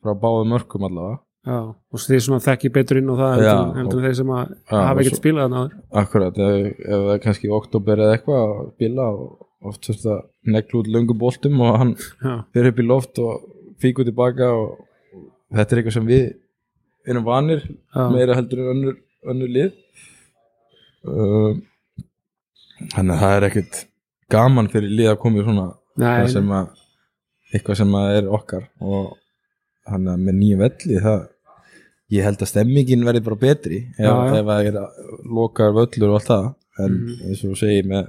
[0.05, 1.21] frá báðum mörkum allavega.
[1.47, 1.59] Já,
[1.93, 4.55] og því svona þekki betur inn og það Já, heldur, heldur og- þeir sem að
[4.67, 9.05] hafa og ekkert spilað þannig akkurat, ef, það er kannski oktober eða eitthvað að spila
[9.15, 10.21] og oft þurft að
[10.57, 11.95] neglu út löngu boltum og hann
[12.53, 13.47] fyrir upp í loft og
[13.83, 14.83] fíku tilbaka og
[15.55, 16.35] þetta er eitthvað sem við
[17.07, 17.63] erum vanir
[17.95, 18.97] meira heldur en önnur,
[19.31, 19.73] önnur lið.
[21.07, 21.55] Uh,
[22.95, 23.79] þannig að það er ekkert
[24.31, 25.67] gaman fyrir lið að koma í svona
[26.03, 26.69] nei, sem að
[27.55, 28.65] eitthvað sem að er okkar.
[28.81, 29.17] Og
[29.87, 31.27] hann að með nýju velli það
[32.17, 34.35] ég held að stemmingin verði bara betri ef, Já, já.
[34.41, 34.77] ef það er
[35.39, 36.55] lokar völlur og allt það.
[36.79, 37.21] En Mhm.
[37.27, 38.09] eins og þú segir með,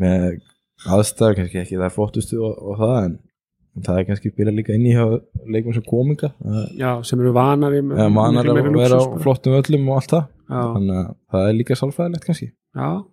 [0.00, 0.40] með
[0.94, 3.16] aðstæður kannski ekki það flottustu og, og það en
[3.82, 5.06] það er kannski spila líka inn í hjá
[5.50, 6.30] leikum sem kominga
[6.78, 9.22] já, sem eru vanari með- er manar að vera á bara.
[9.24, 10.28] flottum völlum og allt það.
[10.44, 12.48] Já, þannig að það er líka sálfæðilegt kannski.
[12.76, 13.04] Já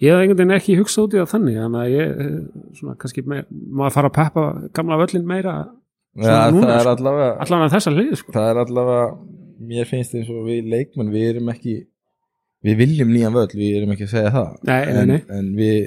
[0.00, 2.96] ég hef einhvern veginn ekki hugsað út í það þannig þannig að ég, eh, svona,
[3.02, 5.54] kannski meir, maður fara að peppa gamla völlin meira
[6.16, 6.94] ja, núna, það sko.
[6.96, 8.34] allavega allan að þessa hlið, sko.
[8.36, 9.06] Það er allavega
[9.70, 11.76] mér finnst eins og við leikmenn við erum ekki
[12.66, 14.52] við viljum nýjan völl, við erum ekki að segja það.
[14.68, 15.20] Nei, en, nei.
[15.36, 15.78] en við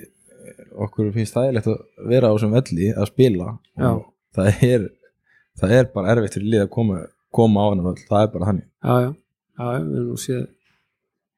[0.83, 3.51] okkur finnst þægilegt að vera á þessum velli að spila.
[3.77, 3.99] Og
[4.33, 4.87] það er
[5.61, 8.49] það er bara erfitt fyrir lið að koma, koma á hennar völl, það er bara
[8.49, 8.67] þannig.
[8.83, 9.11] Já, já,
[9.59, 10.43] já, já, séð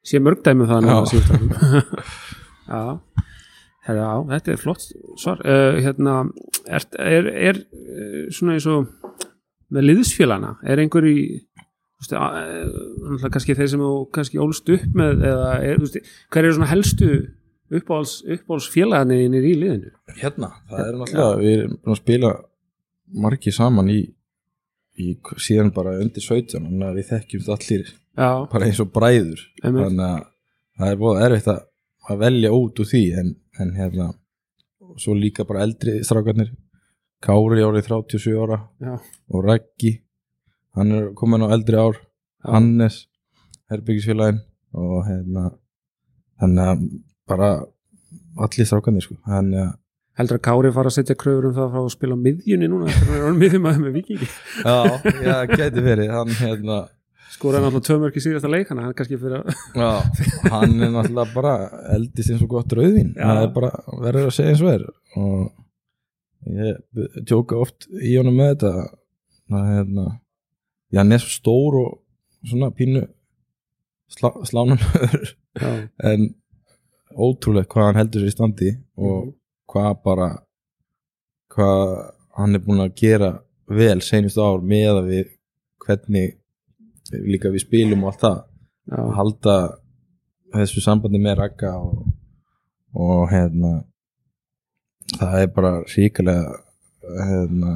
[0.05, 2.35] séð mörgdæmi það Já.
[2.67, 3.25] já.
[3.85, 4.85] Já, þetta er flott
[5.21, 5.41] svar.
[5.45, 6.23] Uh, hérna,
[6.65, 8.87] er, er, er uh, svona eins og
[9.73, 11.19] með liðsfélana, er einhver í
[11.95, 16.13] þú veist, uh, kannski þeir sem þú kannski ólst upp með eða er, þú veist,
[16.33, 17.11] hver eru svona helstu
[17.73, 19.93] uppáhalds, uppáhalds félagarnir í liðinu?
[20.19, 22.33] Hérna, það er náttúrulega við erum að spila
[23.25, 23.99] margir saman í,
[25.01, 29.45] í síðan bara undir 17 þannig að við þekkjumst allir já, bara eins og bræður.
[29.61, 29.87] Einmitt.
[29.87, 30.19] þannig að
[30.75, 31.63] það er búin erfitt að,
[32.09, 34.11] að velja út úr því en, en hérna
[35.01, 36.53] svo líka bara eldri strákarnir
[37.25, 38.97] Kári árið 37 ára já,
[39.33, 39.95] og Raggi
[40.77, 41.97] hann er komin á eldri ár
[42.45, 42.51] Já.
[42.53, 43.07] Hannes,
[43.71, 44.43] Herbyggisfélagin
[44.75, 45.47] og hérna
[46.37, 46.83] þannig að
[47.25, 47.49] bara
[48.35, 49.15] allir strákarnir sko.
[49.25, 49.71] Þannig að
[50.19, 52.69] heldur að Kári fara að setja kröfur um það að fá að spila á miðjunni
[52.71, 54.75] núna, þetta er orðin miðjum að með vikingi já,
[55.25, 56.13] já, geti verið.
[56.13, 56.77] Hann hérna
[57.35, 60.21] skoraði náttúrulega tvö mörg í síðasta leik hann er kannski fyrir að
[60.53, 61.53] hann er náttúrulega bara
[61.95, 63.25] eldist eins og gott rauðvín Já.
[63.27, 63.71] það er bara
[64.05, 64.85] verður að segja eins og er
[65.19, 68.71] og ég tjóka oft í honum með þetta
[69.55, 70.05] að hérna
[70.93, 71.93] já, hann er svo stór og
[72.45, 73.01] svona pínu
[74.15, 75.71] slá, slánanur já,
[76.11, 76.27] en
[77.15, 79.33] ótrúlega hvað hann heldur sér í standi og Mhm.
[79.75, 80.27] hvað bara
[81.51, 83.29] hvað hann er búin að gera
[83.67, 85.29] vel seinustu ár með að við
[85.85, 86.35] hvernig
[87.13, 88.37] líka við spilum og allt það.
[88.85, 89.55] Já, að halda
[90.55, 92.05] þessu sambandi með Ragga og,
[92.93, 93.71] og hérna
[95.15, 96.59] það er bara ríkilega
[97.05, 97.73] hérna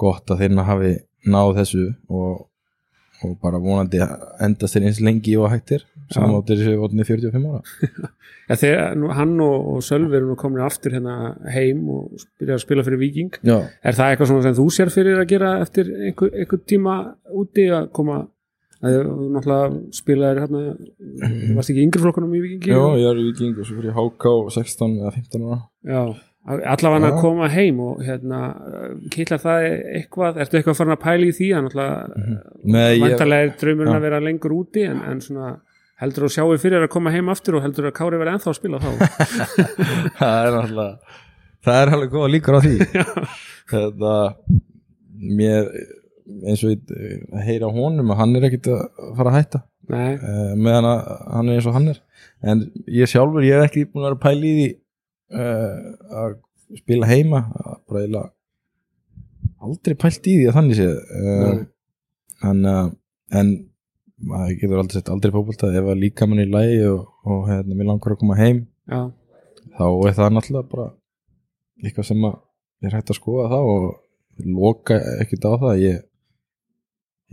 [0.00, 0.92] gott að þeirna hafi
[1.26, 2.46] náð þessu og,
[3.26, 4.00] og bara vonandi
[4.44, 7.62] endast þeir eins lengi og hættir saman áttir þessi votni 45 ára.
[8.46, 12.54] Ja, þegar nú, hann og, og Sölvi eru nú komin aftur hérna heim og byrja
[12.54, 15.90] að spila fyrir Viking Já, er það eitthvað sem þú sér fyrir að gera eftir
[15.90, 16.94] einhver, einhver tíma
[17.34, 18.20] úti að koma
[18.86, 20.62] að þú náttúrulega spilaðir hérna
[21.56, 24.36] varst ekki yngri flokkunum í Vikingi Já ég er í Viking og svo fyrir HK
[24.60, 25.58] 16 eða 15 ára.
[25.90, 26.02] Já,
[26.46, 28.40] allavega að koma heim og hérna,
[29.12, 31.52] kýtlar það eitthvað, ertu eitthvað farin að pæla í því?
[31.58, 31.68] Að
[33.02, 35.52] vantarlega er draumurinn að vera lengur úti en, en svona,
[36.02, 38.52] heldur þú sjáu fyrir að koma heim aftur og heldur þú að Kári verði ennþá
[38.52, 38.90] að spila þá?
[40.20, 41.22] Það er alltaf
[41.66, 42.74] það er alveg góða líkur á því.
[43.72, 44.16] Þetta
[45.36, 45.70] mér
[46.46, 48.82] eins og ég eh, heyra honum að hann er ekkit að
[49.18, 49.62] fara að hætta.
[49.86, 52.00] Nei, uh, meðan að hann er eins og hann er.
[52.46, 54.66] En ég sjálfur, ég er ekki búin að vera að pæla í því
[55.30, 56.36] að
[56.76, 57.40] spila heima
[57.86, 58.30] bara eiginlega
[59.66, 60.96] aldrei pælt í því að þannig séð.
[62.46, 62.88] En, uh,
[63.34, 63.52] en
[64.16, 65.70] maður getur aldrei sett aldrei fótbolta.
[65.72, 69.00] Ef að líka mann í lægi og, og hérna, mér langar að koma heim já,
[69.76, 70.88] þá er það náttúrulega bara
[71.82, 73.88] eitthvað sem að ég er hægt að skoða það og
[74.56, 75.82] loka ekkert á það.
[75.82, 76.04] Ég,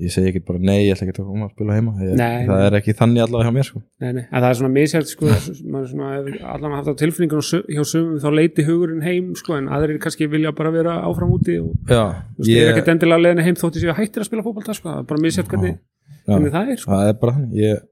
[0.02, 2.46] ég segi ekkert bara nei, ég ætla ekki að koma að spila heima ég, Nei,
[2.48, 2.66] það nei.
[2.66, 3.82] er ekki þannig allavega hjá mér sko.
[4.02, 5.30] nei, en það er svona misjært sko,
[6.54, 10.54] allan haft á tilfinningun hjá sumum þá leiti hugurinn heim sko, en aðrir kannski vilja
[10.58, 14.30] bara vera áfram úti og þú er ekkert endilega leiðin heim þótti séu hættir að
[14.32, 15.78] spila fótbolta sko, það er bara misjært hvernig,
[16.26, 16.94] hvernig það er sko.
[16.96, 17.86] það er bara þannig ég,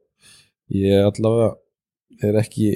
[0.81, 1.51] ég allavega
[2.31, 2.71] er ekki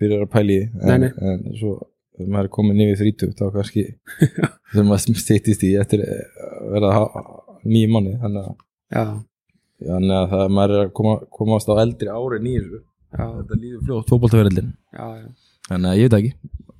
[0.00, 1.78] byrjar að pæli en, en svo
[2.16, 3.86] ef maður er komin yfir 30 þá kannski
[4.74, 6.92] sem maður stýttist í eftir að vera
[7.72, 9.16] nýjum manni þannig að
[9.76, 13.82] Þannig að það maður er að koma, komast á eldri ári nýjur já, Þetta líður
[13.84, 14.08] fljótt.
[14.96, 15.06] Já
[15.66, 16.32] Þannig að ég veit ekki.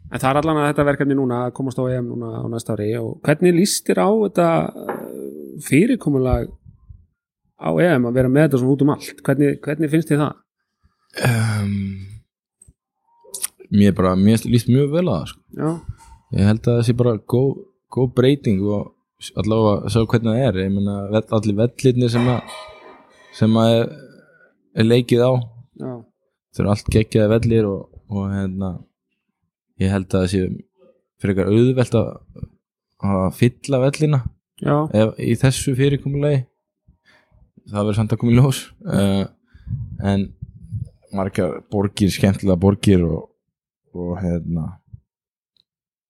[0.07, 2.93] En það er allan að þetta verkefni núna komast á EM núna á næsta ári
[3.01, 4.97] og hvernig líst þér á þetta uh,
[5.67, 6.49] fyrirkomulag
[7.59, 9.23] á EM að vera með þetta svona út um allt?
[9.27, 10.43] Hvernig, hvernig finnst þér það?
[11.27, 11.73] um,
[13.77, 15.41] Mér bara, mér líst mjög vel að það sko.
[16.37, 18.93] Ég held að það sé bara góð breyting og
[19.37, 20.97] allavega að sjá hvernig það er Ég meina
[21.39, 22.57] allir vellirnir sem að
[23.37, 23.89] sem að er,
[24.81, 25.33] er leikið á.
[25.77, 25.93] Já,
[26.57, 28.71] Það eru allt geggjaði vellir og, og hérna
[29.83, 30.43] ég held að það sé
[31.21, 32.09] fyrir eitthvað auðvelt að,
[33.05, 34.21] að fylla vellina
[34.97, 36.47] ef, í þessu fyrirkomulegi
[37.67, 38.61] það verður samt að koma í ljós.
[38.87, 39.25] Uh,
[40.07, 40.27] en
[41.17, 43.29] margar borgir, skemmtilega borgir og,
[43.97, 44.69] og hérna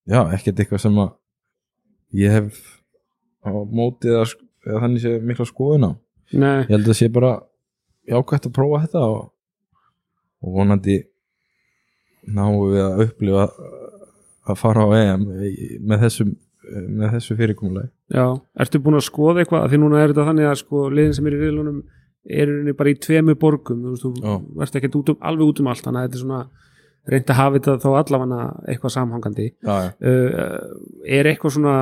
[0.06, 1.14] já, ekkert eitthvað sem að
[2.22, 2.60] ég hef
[3.46, 5.92] á mótið sk- eða þannig sé mikla skoðun á.
[6.34, 7.32] Nei, ég held að sé bara
[8.10, 9.20] jákvæmt að prófa þetta og,
[10.42, 10.96] og vonandi
[12.26, 13.44] náum við að upplifa
[14.50, 15.26] að fara á EM
[15.86, 16.26] með þessu,
[16.90, 18.26] með þessu fyrirkomulegi já.
[18.62, 21.36] Ertu búin að skoða eitthvað, því núna er þetta þannig að sko liðin sem er
[21.36, 21.80] í riðlunum
[22.42, 25.68] eru bara í tvemu borgum, þú veist, þú verðst ekkert út um, alveg út um
[25.70, 26.40] allt, þannig að þetta er svona
[27.06, 29.44] reynd að hafa þetta þá allavega eitthvað samhangandi.
[29.62, 29.90] Já, já.
[30.10, 31.74] uh, er eitthvað svona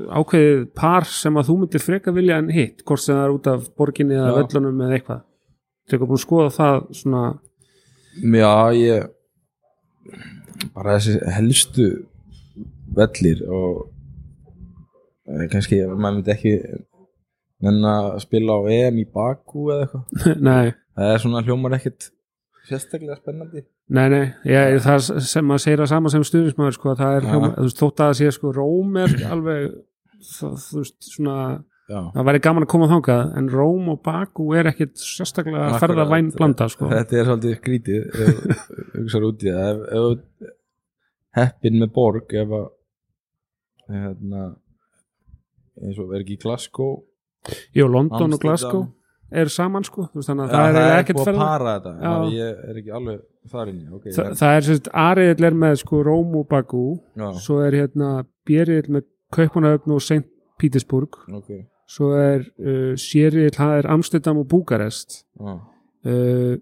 [0.00, 3.48] ákveðið par sem að þú myndir freka vilja en hitt, hvort sem það er út
[3.52, 5.24] af borginni eða völlunum eða eitthvað.
[5.82, 7.24] Þú eitthvað búin að skoða það svona
[8.12, 9.10] Já, ég
[10.74, 11.86] bara þessi helstu
[12.92, 13.84] vellir og
[15.28, 16.54] eh, kannski maður myndi ekki
[17.62, 20.74] menna að spila á EM í Baku eða eitthvað.
[20.92, 22.10] Það er svona hljómar ekkit
[22.68, 27.16] sérstaklega spennandi nei, nei ég, það sem maður segir að sama sem stuðnismæður sko, það
[27.18, 29.68] er hljóma, þú veist, þótt að það sé sko Róm er alveg
[30.30, 31.36] það, þú veist, svona
[31.90, 35.80] Já, það væri gaman að koma þangað en Róm og Baku er ekkit sérstaklega Akkurat.
[35.82, 36.88] ferða væn blanda sko.
[36.92, 38.62] þetta er svolítið skrítið ef
[38.94, 39.82] hugsaður út í það.
[41.36, 42.68] Heppin með borg ef að
[43.92, 44.44] hérna
[45.82, 46.94] eins og verður ekki í Glasgow
[47.74, 48.46] Jú, London og Amsterdam.
[48.46, 48.86] Glasgow
[49.42, 51.46] er saman sko, þú veist, þannig að Já, það er er ekkit búið að ferða
[51.50, 52.10] para þetta.
[52.36, 56.02] Ég er ekki alveg þar inni okay, Þa, það er sérst Ariðil er með sko
[56.06, 56.84] Róm og Baku
[57.18, 58.10] já, svo er hérna
[58.46, 60.26] Bjeriðil með Kaupanöfn og St.
[60.60, 61.16] Petersburg.
[61.32, 61.48] Ok.
[61.88, 65.22] Svo er uh, Sériðil, það er Amsterdam og Búkarest.
[65.40, 65.54] Já.
[66.06, 66.54] uh,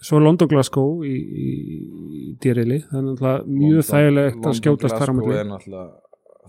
[0.00, 1.48] svo London Glasgow í, í,
[2.16, 5.40] í dýrili það er náttúrulega mjög London- þægilegt að London skjótast þar á Glasgow milli.
[5.40, 5.88] er náttúrulega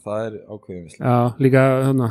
[0.06, 1.64] það er ákveðin Já, líka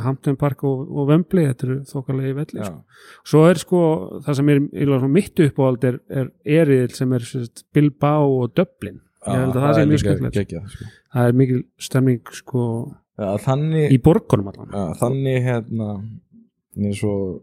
[0.05, 3.05] Hampton Park og, og Wembley, þetta eru þokkalegi velli já, sko.
[3.33, 3.83] svo er sko,
[4.25, 8.99] það sem er mitt uppáhald er, er Eriðil sem er sérst, Bilbao og Dublin.
[9.21, 10.57] Ég held að það, sé er mjög skemmtilegt.
[10.73, 10.89] sko.
[11.13, 12.65] það er mikil stemning sko
[13.21, 14.73] já, þannig, í borgunum allan.
[14.73, 15.89] Já, þannig hérna
[16.79, 17.41] eins og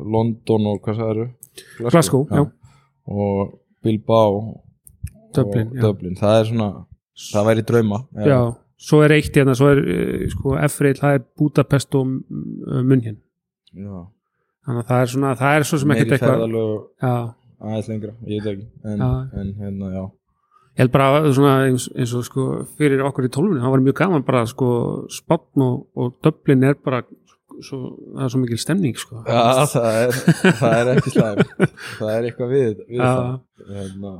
[0.00, 1.30] London og hvað sagður
[1.90, 2.44] Glasgow, já.
[3.10, 4.60] og Bilbao
[5.34, 5.82] Dublin, og já.
[5.86, 6.16] Dublin.
[6.18, 6.70] Það er svona,
[7.30, 8.40] það væri drauma já,
[8.80, 13.20] svo er eitt hérna svo er uh, sko Efril, það er Budapest og uh, Munchen
[13.74, 14.06] já.
[14.66, 18.54] þannig að það er svona, það er svo sem ekkert eitthvað aðeins lengra, ég veit
[18.54, 18.66] ekki.
[18.88, 19.04] En,
[19.36, 20.02] en hérna, já.
[20.70, 22.44] Ég held bara svona eins, eins og sko
[22.78, 24.70] fyrir okkur í tólfunni, það var mjög gaman bara sko
[25.12, 27.02] spátn og, og döblin er bara
[27.60, 27.80] svo,
[28.14, 29.20] það er svo mikil stemning sko.
[29.26, 30.20] Já, það er,
[30.62, 31.42] það er ekki slæm
[31.98, 33.10] það er eitthvað við, við Já.
[33.10, 33.34] það.
[33.74, 34.14] Hérna,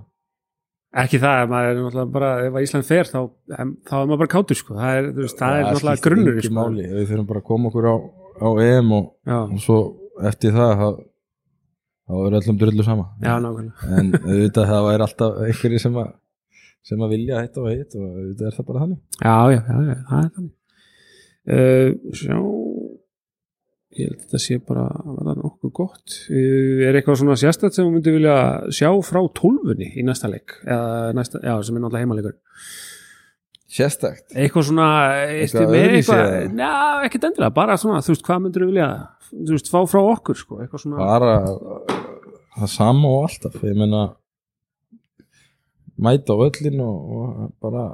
[0.91, 4.59] ekki það, maður er náttúrulega bara ef Ísland fer þá, þá er maður bara kátur
[4.59, 6.65] sko, það er, veist, það er náttúrulega skiptir grunnur sko.
[6.81, 7.97] við þurfum bara að koma okkur á,
[8.41, 9.07] á EM og,
[9.39, 9.79] og svo
[10.31, 10.75] eftir það
[12.11, 13.07] þá er öllum drullu sama.
[13.23, 16.11] Já, en auðvitað það er alltaf einhverju sem að
[16.91, 19.01] sem að vilja hitt og hitt og auðvitað er það bara þannig.
[19.21, 20.55] Já, já, já, já, það er þannig.
[21.51, 22.37] Uh, sjá
[23.99, 27.77] ég held að þetta sé bara að verða nokkuð gott uh, er eitthvað svona sérstætt
[27.79, 28.37] sem þú myndi vilja
[28.75, 32.37] sjá frá tólfunni í næsta leik eða næsta, já, sem er náttúrulega heimalegur
[33.71, 34.87] Sérstakt eitthvað svona
[35.23, 36.65] eitthvað, Eitthvað með öðruvísi eitthvað, eða?
[36.67, 38.89] já, ekkert endilega, bara svona þú veist, hvað myndir þú vilja
[39.31, 41.35] þú veist, fá frá okkur, sko, eitthvað svona bara
[42.57, 44.01] það sama og alltaf ég meina
[46.01, 47.85] mæta á öllin og, og bara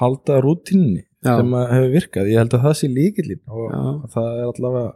[0.00, 1.34] halda rútinni Já.
[1.36, 3.82] sem hefur virkað, ég held að það sé líkillin og Já.
[4.14, 4.92] það er allavega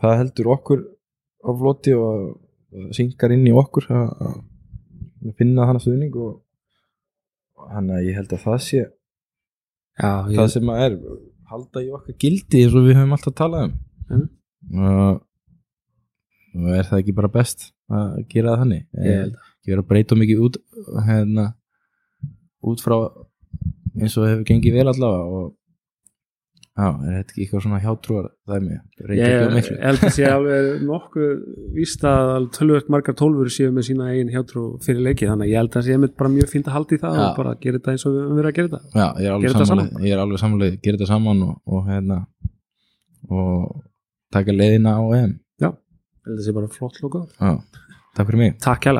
[0.00, 0.84] það heldur okkur
[1.40, 2.36] á floti og
[2.96, 8.44] syngar inn í okkur að, að finna þannig stuðning og hann að ég held að
[8.44, 10.94] það sé já, ég, það sem að er
[11.50, 13.78] halda í okkar gildi eins og við höfum alltaf talað um
[14.10, 14.28] Mhm.
[14.74, 15.20] og,
[16.74, 20.56] er það ekki bara best að gera það þannig ekki vera að breyta mikið út
[21.06, 21.44] hérna,
[22.66, 22.96] út frá
[24.00, 25.54] eins og hefur gengið vel allavega og
[26.78, 28.76] já, er þetta ekki eitthvað svona hjátrúar dæmi,
[29.18, 31.32] ég, held að sé alveg nokkuð
[31.76, 35.60] víst að tölvöld margar tólfur séu með sína eigin hjátrú fyrir leiki þannig að ég
[35.62, 37.24] held að sé einmitt bara mjög fínt að halda í það Já.
[37.26, 38.82] og bara gera þetta eins og við höfum verið að gera þetta.
[38.94, 42.20] Já, ég er alveg samanlega ég er alveg samanlega, gera þetta saman og, og hérna
[43.30, 43.82] og
[44.34, 45.34] taka leiðina á EM.
[45.60, 45.74] Ég
[46.30, 47.58] held að sé bara flott loka já,
[48.16, 48.56] takk fyrir mig.
[48.62, 48.96] Takk hjá